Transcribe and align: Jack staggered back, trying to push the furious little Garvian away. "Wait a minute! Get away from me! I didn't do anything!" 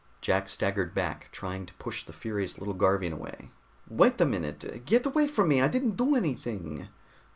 Jack 0.19 0.49
staggered 0.49 0.95
back, 0.95 1.29
trying 1.31 1.67
to 1.67 1.75
push 1.75 2.03
the 2.03 2.11
furious 2.11 2.57
little 2.57 2.73
Garvian 2.73 3.13
away. 3.13 3.51
"Wait 3.87 4.19
a 4.19 4.25
minute! 4.25 4.83
Get 4.83 5.05
away 5.05 5.27
from 5.27 5.47
me! 5.49 5.61
I 5.61 5.67
didn't 5.67 5.95
do 5.95 6.15
anything!" 6.15 6.87